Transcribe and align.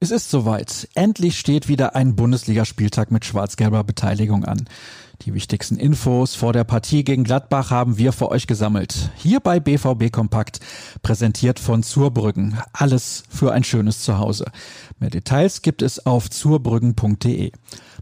Es 0.00 0.12
ist 0.12 0.30
soweit. 0.30 0.88
Endlich 0.94 1.36
steht 1.40 1.66
wieder 1.66 1.96
ein 1.96 2.14
Bundesligaspieltag 2.14 3.10
mit 3.10 3.24
schwarz-gelber 3.24 3.82
Beteiligung 3.82 4.44
an. 4.44 4.68
Die 5.22 5.34
wichtigsten 5.34 5.76
Infos 5.76 6.36
vor 6.36 6.52
der 6.52 6.62
Partie 6.62 7.02
gegen 7.02 7.24
Gladbach 7.24 7.72
haben 7.72 7.98
wir 7.98 8.12
für 8.12 8.30
euch 8.30 8.46
gesammelt. 8.46 9.10
Hier 9.16 9.40
bei 9.40 9.58
BVB 9.58 10.12
Kompakt, 10.12 10.60
präsentiert 11.02 11.58
von 11.58 11.82
Zurbrüggen. 11.82 12.58
Alles 12.72 13.24
für 13.28 13.52
ein 13.52 13.64
schönes 13.64 14.04
Zuhause. 14.04 14.44
Mehr 15.00 15.10
Details 15.10 15.62
gibt 15.62 15.82
es 15.82 16.06
auf 16.06 16.30
zurbrüggen.de. 16.30 17.50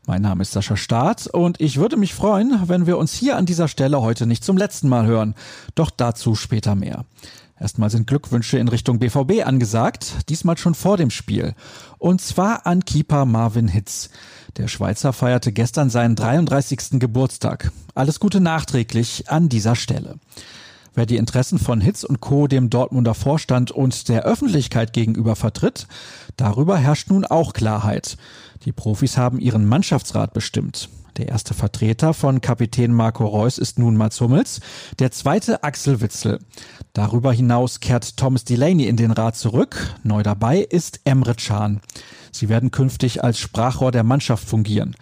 Mein 0.06 0.20
Name 0.20 0.42
ist 0.42 0.52
Sascha 0.52 0.76
Staat 0.76 1.26
und 1.28 1.62
ich 1.62 1.78
würde 1.78 1.96
mich 1.96 2.12
freuen, 2.12 2.60
wenn 2.66 2.86
wir 2.86 2.98
uns 2.98 3.14
hier 3.14 3.38
an 3.38 3.46
dieser 3.46 3.68
Stelle 3.68 4.02
heute 4.02 4.26
nicht 4.26 4.44
zum 4.44 4.58
letzten 4.58 4.90
Mal 4.90 5.06
hören. 5.06 5.34
Doch 5.74 5.88
dazu 5.88 6.34
später 6.34 6.74
mehr. 6.74 7.06
Erstmal 7.58 7.88
sind 7.88 8.06
Glückwünsche 8.06 8.58
in 8.58 8.68
Richtung 8.68 8.98
BVB 8.98 9.46
angesagt, 9.46 10.28
diesmal 10.28 10.58
schon 10.58 10.74
vor 10.74 10.98
dem 10.98 11.10
Spiel. 11.10 11.54
Und 11.98 12.20
zwar 12.20 12.66
an 12.66 12.84
Keeper 12.84 13.24
Marvin 13.24 13.68
Hitz. 13.68 14.10
Der 14.58 14.68
Schweizer 14.68 15.12
feierte 15.14 15.52
gestern 15.52 15.88
seinen 15.88 16.16
33. 16.16 17.00
Geburtstag. 17.00 17.72
Alles 17.94 18.20
Gute 18.20 18.40
nachträglich 18.40 19.30
an 19.30 19.48
dieser 19.48 19.74
Stelle. 19.74 20.16
Wer 20.94 21.06
die 21.06 21.16
Interessen 21.16 21.58
von 21.58 21.80
Hitz 21.80 22.04
und 22.04 22.20
Co. 22.20 22.46
dem 22.46 22.70
Dortmunder 22.70 23.14
Vorstand 23.14 23.70
und 23.70 24.08
der 24.08 24.24
Öffentlichkeit 24.24 24.92
gegenüber 24.92 25.36
vertritt, 25.36 25.86
darüber 26.36 26.78
herrscht 26.78 27.10
nun 27.10 27.24
auch 27.24 27.52
Klarheit. 27.52 28.16
Die 28.64 28.72
Profis 28.72 29.16
haben 29.16 29.38
ihren 29.38 29.66
Mannschaftsrat 29.66 30.32
bestimmt. 30.32 30.88
Der 31.16 31.28
erste 31.28 31.54
Vertreter 31.54 32.12
von 32.12 32.42
Kapitän 32.42 32.92
Marco 32.92 33.24
Reus 33.24 33.56
ist 33.56 33.78
nun 33.78 33.96
Mats 33.96 34.20
Hummels, 34.20 34.60
der 34.98 35.12
zweite 35.12 35.62
Axel 35.62 36.02
Witzel. 36.02 36.40
Darüber 36.92 37.32
hinaus 37.32 37.80
kehrt 37.80 38.18
Thomas 38.18 38.44
Delaney 38.44 38.86
in 38.86 38.96
den 38.96 39.10
Rat 39.10 39.34
zurück. 39.34 39.94
Neu 40.02 40.22
dabei 40.22 40.58
ist 40.58 41.00
Emre 41.04 41.34
Can. 41.34 41.80
Sie 42.32 42.50
werden 42.50 42.70
künftig 42.70 43.24
als 43.24 43.38
Sprachrohr 43.38 43.92
der 43.92 44.02
Mannschaft 44.02 44.46
fungieren. 44.46 44.94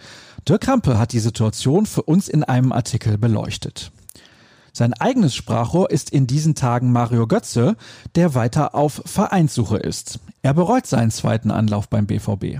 Dirk 0.47 0.61
Krampe 0.61 0.97
hat 0.97 1.11
die 1.11 1.19
Situation 1.19 1.85
für 1.85 2.03
uns 2.03 2.29
in 2.29 2.45
einem 2.45 2.71
Artikel 2.71 3.17
beleuchtet. 3.17 3.91
Sein 4.71 4.93
eigenes 4.93 5.35
Sprachrohr 5.35 5.89
ist 5.89 6.11
in 6.11 6.27
diesen 6.27 6.55
Tagen 6.55 6.93
Mario 6.93 7.27
Götze, 7.27 7.75
der 8.15 8.35
weiter 8.35 8.73
auf 8.73 9.01
Vereinssuche 9.05 9.77
ist. 9.77 10.19
Er 10.43 10.53
bereut 10.53 10.85
seinen 10.85 11.11
zweiten 11.11 11.51
Anlauf 11.51 11.89
beim 11.89 12.07
BVB. 12.07 12.59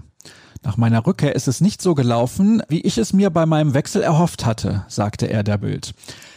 Nach 0.65 0.77
meiner 0.77 1.05
Rückkehr 1.05 1.35
ist 1.35 1.47
es 1.47 1.61
nicht 1.61 1.79
so 1.79 1.93
gelaufen, 1.93 2.63
wie 2.69 2.81
ich 2.81 2.97
es 2.97 3.13
mir 3.13 3.29
bei 3.29 3.45
meinem 3.45 3.75
Wechsel 3.75 4.01
erhofft 4.01 4.47
hatte, 4.47 4.83
sagte 4.87 5.27
er 5.27 5.43
der 5.43 5.59
Bild. 5.59 5.93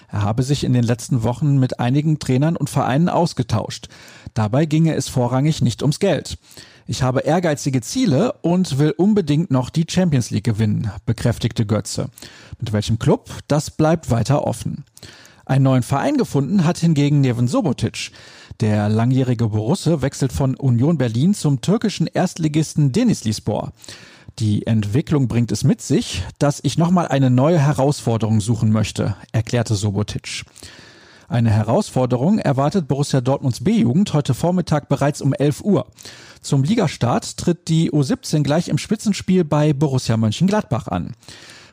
Er 0.09 0.21
habe 0.21 0.43
sich 0.43 0.65
in 0.65 0.75
den 0.75 0.85
letzten 0.85 1.23
Wochen 1.23 1.59
mit 1.59 1.81
einigen 1.81 2.19
Trainern 2.19 2.55
und 2.55 2.69
Vereinen 2.69 3.09
ausgetauscht. 3.09 3.89
Dabei 4.35 4.67
ginge 4.67 4.95
es 4.95 5.09
vorrangig 5.09 5.63
nicht 5.63 5.81
ums 5.81 5.99
Geld. 5.99 6.37
Ich 6.87 7.03
habe 7.03 7.21
ehrgeizige 7.21 7.81
Ziele 7.81 8.35
und 8.43 8.79
will 8.79 8.91
unbedingt 8.91 9.51
noch 9.51 9.71
die 9.71 9.87
Champions 9.89 10.31
League 10.31 10.45
gewinnen, 10.45 10.91
bekräftigte 11.07 11.65
Götze. 11.65 12.11
Mit 12.61 12.75
welchem 12.75 12.99
Club? 12.99 13.31
Das 13.49 13.71
bleibt 13.71 14.11
weiter 14.11 14.47
offen. 14.47 14.85
Einen 15.47 15.65
neuen 15.65 15.83
Verein 15.83 16.19
gefunden 16.19 16.65
hat 16.65 16.77
hingegen 16.77 17.23
Neven 17.23 17.49
Sobotic. 17.49 18.11
Der 18.61 18.91
langjährige 18.91 19.49
Borusse 19.49 20.03
wechselt 20.03 20.33
von 20.33 20.55
Union 20.55 20.99
Berlin 20.99 21.33
zum 21.33 21.63
türkischen 21.63 22.07
Erstligisten 22.07 22.93
Denizlispor. 22.93 23.73
Die 24.39 24.69
Entwicklung 24.69 25.27
bringt 25.27 25.51
es 25.51 25.65
mit 25.65 25.83
sich, 25.83 26.23
dass 26.39 26.61
ich 26.63 26.79
nochmal 26.79 27.09
eine 27.09 27.29
neue 27.29 27.59
Herausforderung 27.59 28.41
suchen 28.41 28.71
möchte, 28.71 29.17
erklärte 29.33 29.75
Sobotic. 29.75 30.45
Eine 31.27 31.51
Herausforderung 31.51 32.39
erwartet 32.39 32.87
Borussia 32.87 33.21
Dortmunds 33.21 33.65
B-Jugend 33.65 34.13
heute 34.13 34.35
Vormittag 34.35 34.89
bereits 34.89 35.21
um 35.23 35.35
11 35.35 35.63
Uhr. 35.63 35.87
Zum 36.41 36.63
Ligastart 36.63 37.37
tritt 37.37 37.67
die 37.67 37.91
U17 37.91 38.45
gleich 38.45 38.69
im 38.69 38.79
Spitzenspiel 38.79 39.43
bei 39.43 39.73
Borussia 39.73 40.17
Mönchengladbach 40.17 40.87
an. 40.87 41.15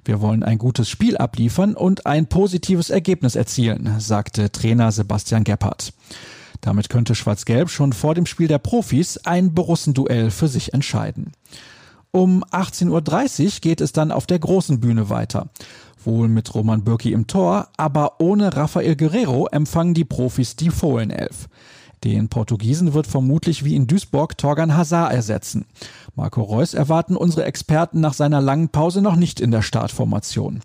Wir 0.03 0.19
wollen 0.19 0.41
ein 0.41 0.57
gutes 0.57 0.89
Spiel 0.89 1.17
abliefern 1.17 1.75
und 1.75 2.07
ein 2.07 2.25
positives 2.25 2.89
Ergebnis 2.89 3.35
erzielen, 3.35 3.99
sagte 3.99 4.51
Trainer 4.51 4.91
Sebastian 4.91 5.43
Gebhardt. 5.43 5.93
Damit 6.61 6.89
könnte 6.89 7.13
Schwarz-Gelb 7.13 7.69
schon 7.69 7.93
vor 7.93 8.15
dem 8.15 8.25
Spiel 8.25 8.47
der 8.47 8.57
Profis 8.57 9.17
ein 9.17 9.53
Borussenduell 9.53 10.31
für 10.31 10.47
sich 10.47 10.73
entscheiden. 10.73 11.31
Um 12.15 12.45
18.30 12.45 13.43
Uhr 13.43 13.51
geht 13.59 13.81
es 13.81 13.91
dann 13.91 14.13
auf 14.13 14.25
der 14.25 14.39
großen 14.39 14.79
Bühne 14.79 15.09
weiter. 15.09 15.49
Wohl 16.01 16.29
mit 16.29 16.55
Roman 16.55 16.81
Bürki 16.81 17.11
im 17.11 17.27
Tor, 17.27 17.67
aber 17.75 18.21
ohne 18.21 18.55
Rafael 18.55 18.95
Guerrero 18.95 19.47
empfangen 19.47 19.93
die 19.93 20.05
Profis 20.05 20.55
die 20.55 20.69
Fohlenelf. 20.69 21.49
Den 22.05 22.29
Portugiesen 22.29 22.93
wird 22.93 23.05
vermutlich 23.05 23.65
wie 23.65 23.75
in 23.75 23.87
Duisburg 23.87 24.37
Torgan 24.37 24.77
Hazard 24.77 25.11
ersetzen. 25.11 25.65
Marco 26.15 26.41
Reus 26.41 26.73
erwarten 26.73 27.17
unsere 27.17 27.43
Experten 27.43 27.99
nach 27.99 28.13
seiner 28.13 28.39
langen 28.39 28.69
Pause 28.69 29.01
noch 29.01 29.17
nicht 29.17 29.41
in 29.41 29.51
der 29.51 29.61
Startformation. 29.61 30.61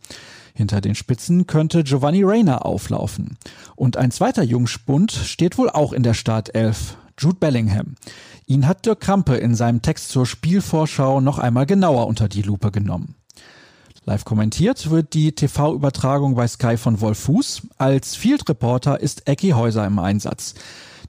Hinter 0.55 0.81
den 0.81 0.94
Spitzen 0.94 1.49
könnte 1.49 1.82
Giovanni 1.82 2.22
Reyna 2.22 2.59
auflaufen. 2.59 3.38
Und 3.75 3.97
ein 3.97 4.12
zweiter 4.12 4.44
Jungspund 4.44 5.11
steht 5.11 5.59
wohl 5.59 5.69
auch 5.69 5.93
in 5.93 6.05
der 6.05 6.15
Startelf. 6.15 6.97
Jude 7.20 7.36
Bellingham. 7.38 7.97
Ihn 8.47 8.66
hat 8.66 8.86
Dirk 8.86 9.00
Krampe 9.00 9.36
in 9.36 9.54
seinem 9.54 9.82
Text 9.82 10.08
zur 10.08 10.26
Spielvorschau 10.26 11.20
noch 11.20 11.38
einmal 11.38 11.66
genauer 11.66 12.06
unter 12.06 12.28
die 12.28 12.42
Lupe 12.42 12.72
genommen. 12.72 13.14
Live 14.06 14.25
kommentiert 14.25 14.91
wird 14.91 15.12
die 15.12 15.32
TV-Übertragung 15.32 16.34
bei 16.34 16.48
Sky 16.48 16.78
von 16.78 17.03
Wolf 17.03 17.19
Fuß. 17.20 17.69
Als 17.76 18.16
Field 18.16 18.48
Reporter 18.48 18.98
ist 18.98 19.28
Ecki 19.28 19.50
Häuser 19.50 19.86
im 19.86 19.98
Einsatz. 19.98 20.54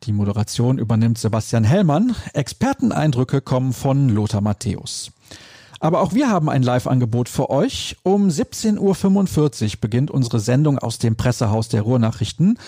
Die 0.04 0.12
Moderation 0.12 0.78
übernimmt 0.78 1.18
Sebastian 1.18 1.64
Hellmann. 1.64 2.16
Experteneindrücke 2.34 3.40
kommen 3.40 3.72
von 3.72 4.10
Lothar 4.10 4.42
Matthäus. 4.42 5.12
Aber 5.82 6.02
auch 6.02 6.14
wir 6.14 6.30
haben 6.30 6.48
ein 6.48 6.62
Live-Angebot 6.62 7.28
für 7.28 7.50
euch. 7.50 7.98
Um 8.04 8.28
17.45 8.28 9.64
Uhr 9.64 9.72
beginnt 9.82 10.12
unsere 10.12 10.40
Sendung 10.40 10.78
aus 10.78 11.00
dem 11.00 11.16
Pressehaus 11.16 11.70
der 11.70 11.82
Ruhrnachrichten. 11.82 12.60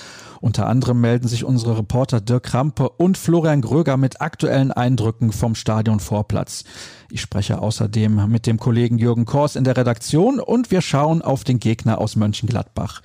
Unter 0.41 0.65
anderem 0.65 0.99
melden 0.99 1.27
sich 1.27 1.45
unsere 1.45 1.77
Reporter 1.77 2.21
Dirk 2.21 2.45
Krampe 2.45 2.89
und 2.89 3.19
Florian 3.19 3.61
Gröger 3.61 3.97
mit 3.97 4.19
aktuellen 4.19 4.71
Eindrücken 4.71 5.31
vom 5.31 5.53
Stadion 5.53 5.99
Vorplatz. 5.99 6.63
Ich 7.11 7.21
spreche 7.21 7.59
außerdem 7.59 8.29
mit 8.29 8.47
dem 8.47 8.57
Kollegen 8.57 8.97
Jürgen 8.97 9.25
Kors 9.25 9.55
in 9.55 9.63
der 9.63 9.77
Redaktion 9.77 10.39
und 10.39 10.71
wir 10.71 10.81
schauen 10.81 11.21
auf 11.21 11.43
den 11.43 11.59
Gegner 11.59 11.99
aus 11.99 12.15
Mönchengladbach. 12.15 13.03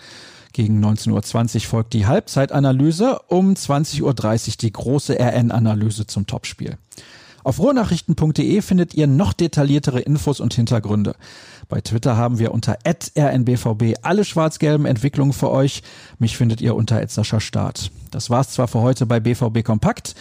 Gegen 0.55 0.83
19.20 0.83 1.55
Uhr 1.57 1.61
folgt 1.61 1.93
die 1.93 2.07
Halbzeitanalyse, 2.07 3.21
um 3.29 3.53
20.30 3.53 4.03
Uhr 4.03 4.57
die 4.63 4.73
große 4.73 5.19
RN-Analyse 5.21 6.07
zum 6.07 6.27
Topspiel. 6.27 6.79
Auf 7.49 7.61
ruhrnachrichten.de 7.61 8.61
findet 8.61 8.93
ihr 8.93 9.07
noch 9.07 9.33
detailliertere 9.33 10.01
Infos 10.01 10.39
und 10.39 10.53
Hintergründe. 10.53 11.17
Bei 11.71 11.81
Twitter 11.81 12.15
haben 12.15 12.39
wir 12.39 12.53
unter 12.53 12.77
rnbvb 12.87 13.95
alle 14.03 14.27
schwarz-gelben 14.27 14.85
Entwicklungen 14.85 15.33
für 15.33 15.51
euch. 15.51 15.83
Mich 16.19 16.37
findet 16.37 16.61
ihr 16.61 16.77
unter 16.77 17.03
Start. 17.09 17.91
Das 18.11 18.29
war's 18.29 18.51
zwar 18.51 18.69
für 18.69 18.81
heute 18.81 19.07
bei 19.07 19.19
BVB 19.19 19.65
Kompakt, 19.65 20.15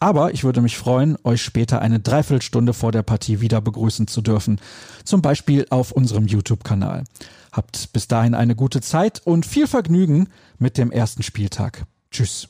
aber 0.00 0.34
ich 0.34 0.42
würde 0.42 0.60
mich 0.60 0.76
freuen, 0.76 1.16
euch 1.22 1.42
später 1.42 1.80
eine 1.80 2.00
Dreiviertelstunde 2.00 2.72
vor 2.72 2.90
der 2.90 3.04
Partie 3.04 3.40
wieder 3.40 3.60
begrüßen 3.60 4.08
zu 4.08 4.20
dürfen. 4.20 4.60
Zum 5.04 5.22
Beispiel 5.22 5.66
auf 5.70 5.92
unserem 5.92 6.26
YouTube-Kanal. 6.26 7.04
Habt 7.52 7.92
bis 7.92 8.08
dahin 8.08 8.34
eine 8.34 8.56
gute 8.56 8.80
Zeit 8.80 9.22
und 9.24 9.46
viel 9.46 9.68
Vergnügen 9.68 10.30
mit 10.58 10.78
dem 10.78 10.90
ersten 10.90 11.22
Spieltag. 11.22 11.84
Tschüss. 12.10 12.48